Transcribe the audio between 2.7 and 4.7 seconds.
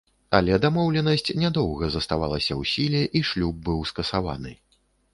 сіле, і шлюб быў скасаваны.